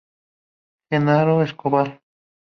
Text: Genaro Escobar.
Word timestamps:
Genaro 0.89 1.43
Escobar. 1.45 1.89